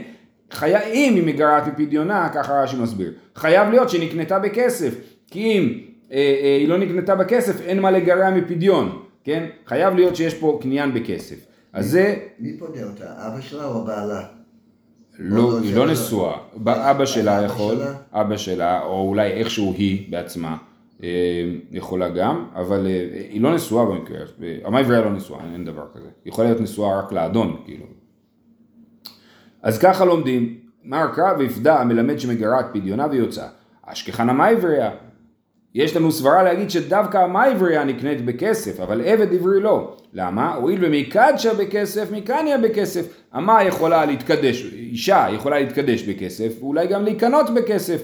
[0.51, 0.73] חי...
[0.93, 4.95] אם היא מגרעת מפדיונה, ככה רש"י מסביר, חייב להיות שהיא נקנתה בכסף,
[5.27, 5.79] כי אם
[6.11, 9.45] אה, אה, היא לא נקנתה בכסף, אין מה לגרע מפדיון, כן?
[9.65, 11.35] חייב להיות שיש פה קניין בכסף.
[11.73, 13.05] אז זה מי פודה אותה?
[13.27, 14.21] אבא שלה או בעלה?
[15.19, 17.93] לא, היא לא לא- נשואה, אבא אז שלה אבא יכול, שלה?
[18.13, 20.57] אבא שלה, או אולי איכשהו היא בעצמה
[21.03, 21.09] אה,
[21.71, 24.57] יכולה גם, אבל אה, היא לא נשואה במקרה, הזה.
[24.65, 27.85] עמה עברייה לא נשואה, אין דבר כזה, היא יכולה להיות נשואה רק לאדון, כאילו.
[29.63, 33.45] אז ככה לומדים, מר קרא והפדה מלמד שמגרעת פדיונה ויוצא,
[33.86, 34.91] אשכחן עמה עברייה,
[35.76, 39.97] יש לנו סברה להגיד שדווקא המייבריה נקנית בכסף, אבל עבד עברי לא.
[40.13, 40.54] למה?
[40.54, 43.08] הואיל ומקדשה בכסף, מקניה בכסף.
[43.38, 48.02] אמה יכולה להתקדש, אישה יכולה להתקדש בכסף, ואולי גם להיקנות בכסף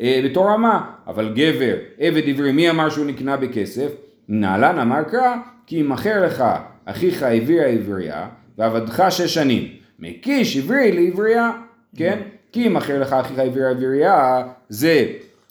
[0.00, 0.90] אה, בתור אמה.
[1.06, 3.92] אבל גבר, עבד עברי, מי אמר שהוא נקנה בכסף?
[4.28, 6.44] נהלן אמר קרא, כי ימכר לך
[6.84, 9.77] אחיך עברי העברייה, ועבדך שש שנים.
[9.98, 11.50] מקיש עברי לעברייה,
[11.96, 12.18] כן?
[12.52, 15.06] כי ימכר לך אחיך עברי העברייה, זה...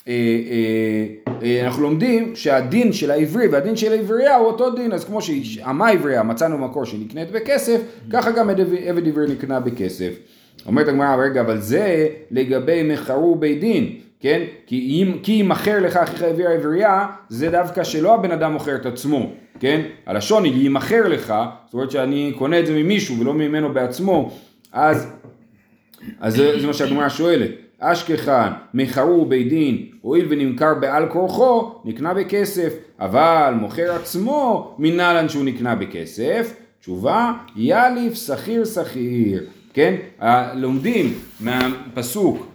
[0.07, 5.05] אה, אה, אה, אנחנו לומדים שהדין של העברי והדין של העברייה הוא אותו דין, אז
[5.05, 7.81] כמו שאמה עברייה מצאנו מקור שנקנית בכסף,
[8.11, 10.13] ככה גם עבד עבד עברי נקנה בכסף.
[10.65, 14.41] אומרת הגמרא, רגע, אבל זה לגבי מכרו בית דין, כן?
[14.65, 18.75] כי אם כי אם מכר לך אחיך עברי העברייה, זה דווקא שלא הבן אדם מוכר
[18.75, 19.81] את עצמו, כן?
[20.05, 21.33] הלשון היא יימכר לך,
[21.65, 24.31] זאת אומרת שאני קונה את זה ממישהו ולא ממנו בעצמו,
[24.71, 25.07] אז,
[26.19, 27.51] אז זה, זה מה שהגמרא שואלת.
[27.79, 35.45] אשכחן, מכרו בית דין, הואיל ונמכר בעל כורחו, נקנה בכסף, אבל מוכר עצמו, מנהלן שהוא
[35.45, 36.53] נקנה בכסף.
[36.79, 39.95] תשובה, יאליף שכיר שכיר, כן?
[40.55, 42.47] לומדים מהפסוק,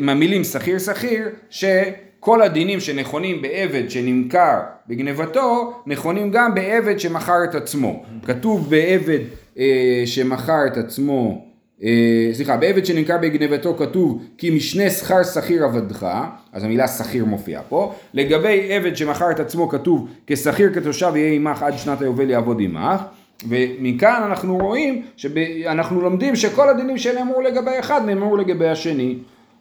[0.00, 8.02] מהמילים שכיר שכיר, שכל הדינים שנכונים בעבד שנמכר בגנבתו, נכונים גם בעבד שמכר את עצמו.
[8.24, 9.18] כתוב בעבד
[9.58, 11.44] אה, שמכר את עצמו,
[11.82, 16.06] אה, סליחה, בעבד שנמכר בגנבתו כתוב כי משנה שכר שכיר עבדך,
[16.52, 17.94] אז המילה שכיר מופיעה פה.
[18.14, 23.02] לגבי עבד שמכר את עצמו כתוב כשכיר כתושב יהיה עמך עד שנת היובל יעבוד עמך.
[23.48, 29.18] ומכאן אנחנו רואים שאנחנו לומדים שכל הדינים שנאמרו לגבי אחד נאמרו לגבי השני.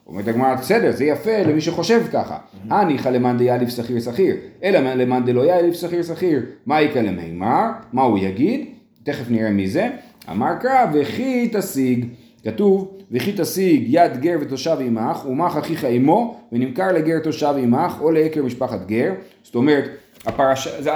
[0.07, 2.37] אומרת הגמרא, בסדר, זה יפה למי שחושב ככה.
[2.69, 6.41] הניחא למאן דיאליף שכיר שכיר, אלא למאן דלא יאליף שכיר שכיר.
[6.65, 7.69] מה יקרא למימר?
[7.93, 8.65] מה הוא יגיד?
[9.03, 9.89] תכף נראה מי זה.
[10.31, 12.05] אמר קרא וכי תשיג.
[12.43, 18.11] כתוב וכי תשיג יד גר ותושב עמך ומך אחיך עמו ונמכר לגר תושב עמך או
[18.11, 19.13] לעקר משפחת גר.
[19.43, 19.89] זאת אומרת
[20.25, 20.91] הפרשה, זה,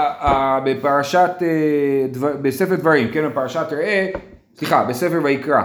[0.66, 4.08] בפרשת, אה, דבר, בספר דברים, כן, בפרשת ראה,
[4.56, 5.62] סליחה, בספר ויקרא,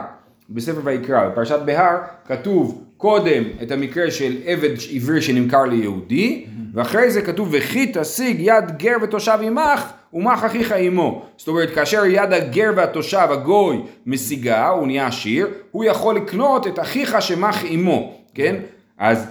[0.51, 7.23] בספר ויקרא, בפרשת בהר, כתוב קודם את המקרה של עבד עברי שנמכר ליהודי, ואחרי זה
[7.23, 11.23] כתוב וכי תשיג יד גר ותושב עמך ומך אחיך עמו.
[11.37, 16.79] זאת אומרת, כאשר יד הגר והתושב, הגוי, משיגה, הוא נהיה עשיר, הוא יכול לקנות את
[16.79, 18.57] אחיך שמך עמו, כן?
[18.99, 19.27] אז,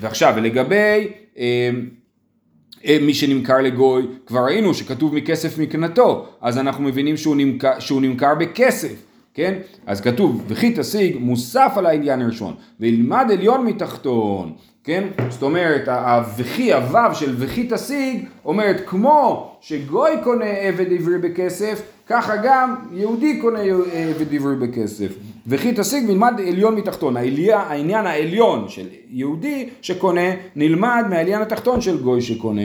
[0.00, 1.08] ועכשיו, ולגבי...
[1.38, 1.70] אה,
[2.84, 8.02] אה, מי שנמכר לגוי, כבר ראינו שכתוב מכסף מקנתו, אז אנחנו מבינים שהוא נמכר, שהוא
[8.02, 8.94] נמכר בכסף,
[9.34, 9.54] כן?
[9.86, 14.52] אז כתוב, וכי תשיג מוסף על העניין הראשון, וילמד עליון מתחתון,
[14.84, 15.04] כן?
[15.30, 22.36] זאת אומרת, הווכי, הוו של וכי תשיג, אומרת כמו שגוי קונה עבד עברי בכסף, ככה
[22.44, 23.60] גם יהודי קונה
[23.92, 25.12] עבד עברי בכסף.
[25.46, 27.16] וכי תשיג וילמד עליון מתחתון.
[27.16, 32.62] העלייה, העניין העליון של יהודי שקונה, נלמד מהעליין התחתון של גוי שקונה.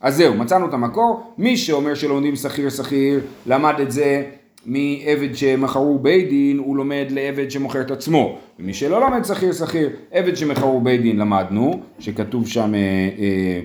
[0.00, 1.32] אז זהו, מצאנו את המקור.
[1.38, 4.22] מי שאומר שלומדים שכיר שכיר, למד את זה
[4.66, 8.38] מעבד שמכרו בית דין, הוא לומד לעבד שמוכר את עצמו.
[8.58, 12.80] ומי שלא לומד שכיר שכיר, עבד שמכרו בית דין למדנו, שכתוב שם אה,
[13.18, 13.60] אה,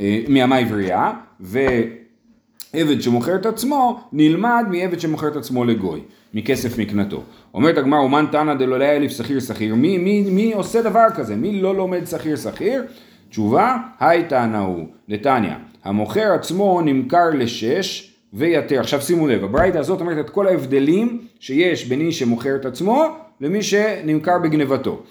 [0.00, 6.00] אה, מימה עברייה, ועבד שמוכר את עצמו, נלמד מעבד שמוכר את עצמו לגוי,
[6.34, 7.22] מכסף מקנתו.
[7.54, 11.36] אומרת הגמרא, אומן תנא דלא אלף שכיר שכיר, מי, מי, מי עושה דבר כזה?
[11.36, 12.84] מי לא לומד שכיר שכיר?
[13.30, 14.86] תשובה, היי תנא הוא,
[15.84, 18.80] המוכר עצמו נמכר לשש ויתר.
[18.80, 23.04] עכשיו שימו לב, הברייתא הזאת אומרת את כל ההבדלים שיש בין מי שמוכר את עצמו
[23.40, 25.02] למי שנמכר בגנבתו.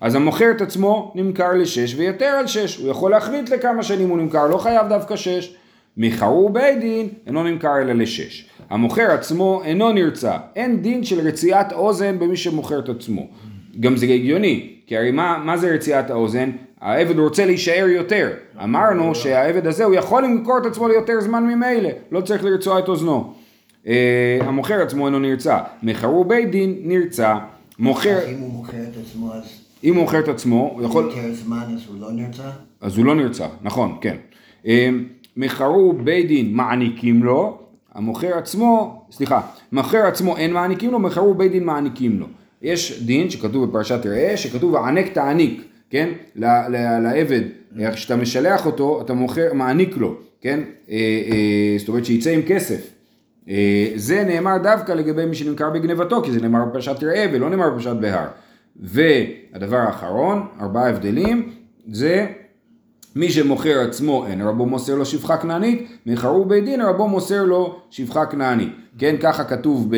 [0.00, 4.18] אז המוכר את עצמו נמכר לשש ויתר על שש, הוא יכול להחליט לכמה שנים הוא
[4.18, 5.56] נמכר, לא חייב דווקא שש.
[5.96, 8.48] מחרו בית דין אינו נמכר אלא לשש.
[8.70, 13.28] המוכר עצמו אינו נרצע, אין דין של רציעת אוזן במי שמוכר את עצמו.
[13.80, 16.50] גם זה הגיוני, כי הרי מה, מה זה רציעת האוזן?
[16.82, 18.30] העבד רוצה להישאר יותר.
[18.64, 22.88] אמרנו שהעבד הזה הוא יכול למכור את עצמו ליותר זמן ממילא, לא צריך לרצוע את
[22.88, 23.34] אוזנו.
[23.86, 27.36] אה, המוכר עצמו אינו נרצע, מחרו בית דין נרצע.
[27.78, 29.42] מוכר, אם הוא מוכר את עצמו אז
[29.84, 31.04] אם הוא מוכר את עצמו, הוא יכול...
[31.04, 32.50] יותר זמן אז הוא לא נרצה?
[32.80, 34.16] אז הוא לא נרצח, נכון, כן.
[34.66, 34.90] אה,
[35.36, 37.58] מכרו בית דין מעניקים לו,
[37.94, 39.40] המוכר עצמו, סליחה,
[39.72, 42.26] מוכר עצמו אין מעניקים לו, מכרו בית דין מעניקים לו.
[42.62, 45.62] יש דין שכתוב בפרשת ראה, שכתוב הענק תעניק,
[45.92, 46.08] כן?
[46.36, 47.40] ל- ל- לעבד,
[47.94, 50.60] כשאתה משלח אותו, אתה מוכר, מעניק לו, כן?
[50.90, 52.90] אה, אה, זאת אומרת שיצא עם כסף.
[53.48, 57.70] אה, זה נאמר דווקא לגבי מי שנמכר בגנבתו, כי זה נאמר בפרשת ראה ולא נאמר
[57.70, 58.26] בפרשת בהר.
[58.76, 61.52] והדבר האחרון, ארבעה הבדלים,
[61.90, 62.26] זה
[63.16, 67.80] מי שמוכר עצמו אין רבו מוסר לו שפחה כנענית, מכרו בית דין רבו מוסר לו
[67.90, 68.72] שפחה כנענית.
[68.98, 69.90] כן, ככה כתוב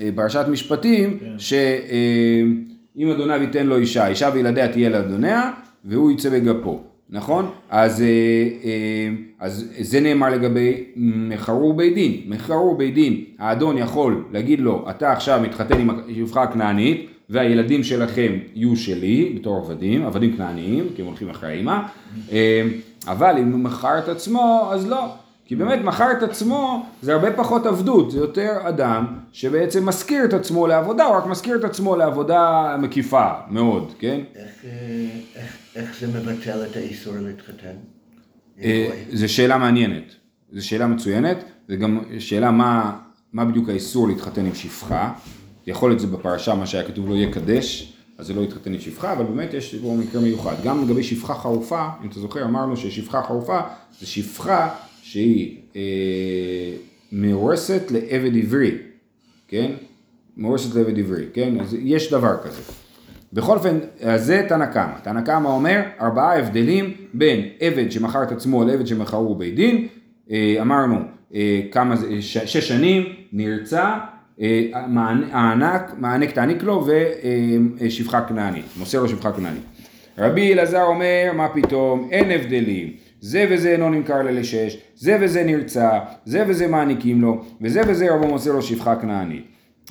[0.00, 1.18] בפרשת משפטים,
[2.96, 5.50] שאם אדוניו ייתן לו אישה, אישה וילדיה תהיה לאדוניה,
[5.84, 6.80] והוא יצא בגפו.
[7.10, 7.50] נכון?
[7.70, 8.06] אז, אה,
[8.64, 9.08] אה,
[9.40, 12.20] אז זה נאמר לגבי מכרו בית דין.
[12.26, 18.32] מכרו בית דין, האדון יכול להגיד לו, אתה עכשיו מתחתן עם השפחה הכנענית, והילדים שלכם
[18.54, 21.78] יהיו שלי, בתור עבדים, עבדים כנעניים, כי הם הולכים אחרי האמא,
[22.32, 22.62] אה,
[23.06, 25.06] אבל אם הוא מכר את עצמו, אז לא.
[25.46, 30.32] כי באמת מכר את עצמו זה הרבה פחות עבדות, זה יותר אדם שבעצם משכיר את
[30.32, 34.20] עצמו לעבודה, הוא רק משכיר את עצמו לעבודה מקיפה מאוד, כן?
[34.34, 37.76] איך, אה, איך, איך זה מבטל את האיסור להתחתן?
[38.62, 38.88] אה?
[39.12, 40.14] זו שאלה מעניינת,
[40.52, 42.98] זו שאלה מצוינת, זה גם שאלה מה,
[43.32, 45.12] מה בדיוק האיסור להתחתן עם שפחה,
[45.66, 49.12] יכול להיות זה בפרשה מה שהיה כתוב לא יקדש, אז זה לא יתחתן עם שפחה,
[49.12, 50.54] אבל באמת יש פה מקרה מיוחד.
[50.64, 53.60] גם לגבי שפחה חרופה, אם אתה זוכר, אמרנו ששפחה חרופה
[54.00, 54.68] זה שפחה
[55.10, 55.80] שהיא אה,
[57.12, 58.70] מאורסת לעבד עברי,
[59.48, 59.70] כן?
[60.36, 61.60] מאורסת לעבד עברי, כן?
[61.60, 62.62] אז יש דבר כזה.
[63.32, 64.92] בכל אופן, אז זה תנא קמא.
[65.02, 69.88] תנא קמא אומר, ארבעה הבדלים בין עבד שמכר את עצמו לעבד שמכרו בית דין.
[70.30, 70.96] אה, אמרנו,
[71.34, 73.98] אה, כמה זה, ש- שש שנים, נרצע,
[74.40, 74.68] אה,
[75.32, 76.86] הענק, מענק תעניק לו
[77.80, 79.62] ושפחה כנענית, מוסר לו שפחה כנענית.
[80.18, 83.05] רבי אלעזר אומר, מה פתאום, אין הבדלים.
[83.26, 88.14] זה וזה אינו נמכר לה לשש, זה וזה נרצע, זה וזה מעניקים לו, וזה וזה
[88.14, 89.44] רבו מוסר לו שפחה כנענית.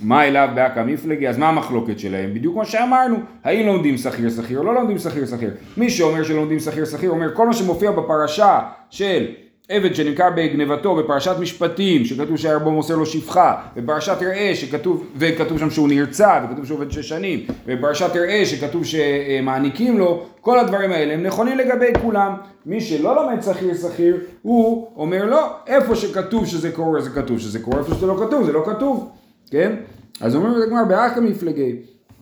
[0.04, 1.28] מה אליו באקא מפלגי?
[1.28, 2.34] אז מה המחלוקת שלהם?
[2.34, 5.50] בדיוק כמו שאמרנו, האם לומדים שכיר שכיר או לא לומדים שכיר שכיר.
[5.78, 9.28] מי שאומר שלומדים שכיר שכיר אומר כל מה שמופיע בפרשה של
[9.69, 15.69] עבד שנמכר בגנבתו בפרשת משפטים, שכתוב שהרבו מוסר לו שפחה, בפרשת ראה שכתוב, וכתוב שם
[15.69, 21.13] שהוא נרצע, וכתוב שהוא עובד שש שנים, בפרשת ראה שכתוב שמעניקים לו, כל הדברים האלה
[21.13, 22.34] הם נכונים לגבי כולם.
[22.65, 27.60] מי שלא לומד שכיר שכיר, הוא אומר לא, איפה שכתוב שזה קורה זה כתוב שזה
[27.60, 29.10] קורה, איפה שזה לא כתוב זה לא כתוב.
[29.51, 29.75] כן?
[30.21, 31.75] אז אומרים בגמר באקא מפלגי,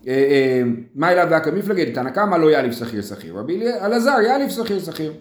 [0.08, 0.62] אה, אה,
[0.95, 1.91] מה אליו באקא מפלגי?
[1.91, 5.12] תנא קמא לא יאליף שכיר שכיר, רבי אלעזר יאליף שכיר שכיר.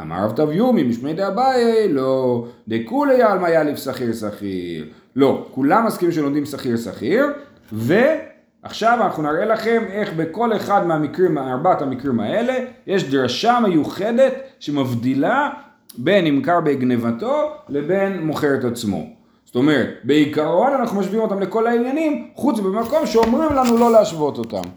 [0.00, 4.86] אמר רב תביומי משמי דאביי, לא, דכולי עלמא יאליף שכיר שכיר.
[5.16, 7.26] לא, כולם מסכימים שלומדים שכיר שכיר,
[7.72, 12.54] ועכשיו אנחנו נראה לכם איך בכל אחד מהמקרים, ארבעת המקרים האלה,
[12.86, 15.50] יש דרשה מיוחדת שמבדילה
[15.98, 19.06] בין נמכר בגנבתו לבין מוכר את עצמו.
[19.44, 24.68] זאת אומרת, בעיקרון אנחנו משווים אותם לכל העניינים, חוץ במקום שאומרים לנו לא להשוות אותם.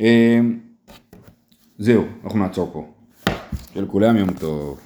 [0.00, 0.40] אה,
[1.78, 2.86] זהו, אנחנו נעצור פה.
[3.74, 4.83] של כולם יום טוב.